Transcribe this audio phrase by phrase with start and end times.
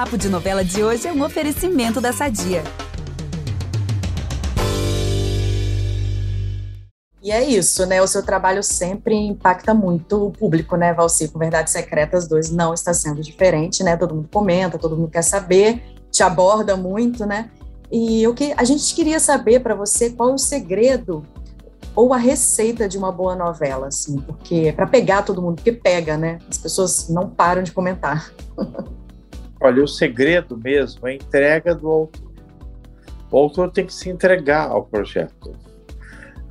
[0.00, 2.64] Papo de Novela de hoje é um oferecimento da Sadia.
[7.22, 8.00] E é isso, né?
[8.00, 11.28] O seu trabalho sempre impacta muito o público, né, Valci?
[11.28, 13.94] Com Verdades Secretas 2 não está sendo diferente, né?
[13.94, 17.50] Todo mundo comenta, todo mundo quer saber, te aborda muito, né?
[17.92, 21.26] E o que a gente queria saber para você qual é o segredo
[21.94, 25.72] ou a receita de uma boa novela, assim, porque é para pegar todo mundo, porque
[25.72, 26.38] pega, né?
[26.48, 28.32] As pessoas não param de comentar.
[29.60, 32.30] Olha, o segredo mesmo é a entrega do autor.
[33.30, 35.52] O autor tem que se entregar ao projeto.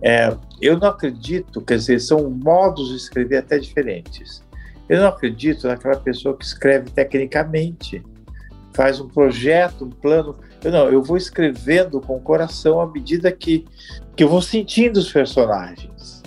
[0.00, 4.44] É, eu não acredito, quer dizer, são modos de escrever até diferentes.
[4.88, 8.02] Eu não acredito naquela pessoa que escreve tecnicamente,
[8.74, 10.36] faz um projeto, um plano.
[10.62, 13.64] Eu não, eu vou escrevendo com o coração à medida que,
[14.14, 16.22] que eu vou sentindo os personagens.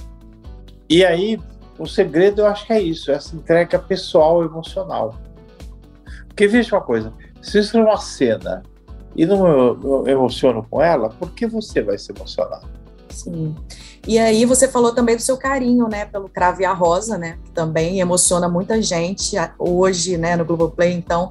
[0.90, 1.40] E aí,
[1.80, 5.18] o segredo eu acho que é isso, essa entrega pessoal, emocional.
[6.32, 8.64] Porque veja uma coisa, se eu escrevo uma cena
[9.16, 12.62] e não eu, eu emociono com ela, por que você vai se emocionar?
[13.10, 13.54] Sim.
[14.08, 17.38] E aí você falou também do seu carinho, né, pelo Cravo e a Rosa, né,
[17.44, 21.30] que também emociona muita gente hoje, né, no Globoplay, então,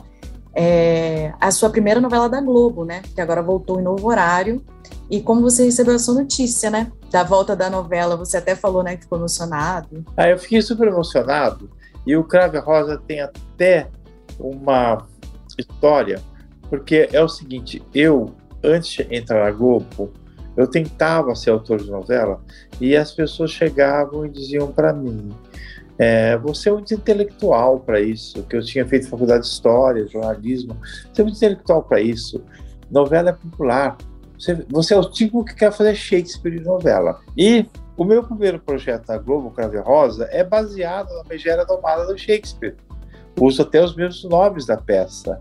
[0.55, 4.62] é a sua primeira novela da Globo, né, que agora voltou em novo horário,
[5.11, 8.97] e como você recebeu essa notícia, né, da volta da novela, você até falou, né,
[8.97, 10.05] que ficou emocionado.
[10.17, 11.70] Ah, eu fiquei super emocionado,
[12.07, 13.89] e o Cravo e a Rosa tem até
[14.41, 15.06] uma
[15.58, 16.20] história,
[16.69, 20.12] porque é o seguinte, eu, antes de entrar na Globo,
[20.56, 22.41] eu tentava ser autor de novela
[22.80, 25.30] e as pessoas chegavam e diziam para mim:
[25.98, 30.77] é, você é muito intelectual para isso, que eu tinha feito faculdade de história, jornalismo,
[31.12, 32.42] você é muito intelectual para isso.
[32.91, 33.96] Novela é popular.
[34.38, 37.20] Você, você, é o tipo que quer fazer Shakespeare de novela.
[37.36, 37.66] E
[37.98, 42.74] o meu primeiro projeto na Globo, Crave Rosa, é baseado na Megera Domada do Shakespeare.
[43.39, 45.41] Uso até os mesmos nomes da peça.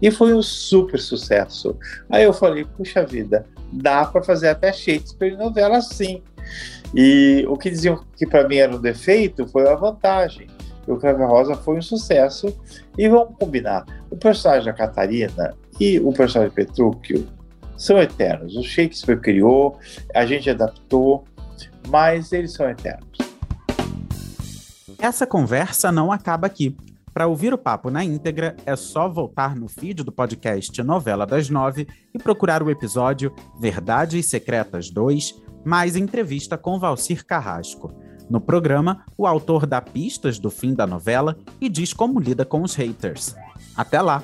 [0.00, 1.76] E foi um super sucesso.
[2.08, 6.22] Aí eu falei, puxa vida, dá para fazer até Shakespeare novela assim.
[6.94, 10.48] E o que diziam que para mim era um defeito foi uma vantagem.
[10.86, 12.54] O Crave Rosa foi um sucesso.
[12.98, 17.26] E vamos combinar: o personagem da Catarina e o personagem Petrúquio
[17.76, 18.56] são eternos.
[18.56, 19.78] O Shakespeare criou,
[20.14, 21.24] a gente adaptou,
[21.88, 23.18] mas eles são eternos.
[24.98, 26.76] Essa conversa não acaba aqui.
[27.12, 31.50] Para ouvir o papo na íntegra, é só voltar no feed do podcast Novela das
[31.50, 35.34] Nove e procurar o episódio Verdades Secretas 2,
[35.64, 37.92] mais entrevista com Valcir Carrasco.
[38.30, 42.62] No programa, o autor dá pistas do fim da novela e diz como lida com
[42.62, 43.34] os haters.
[43.76, 44.22] Até lá!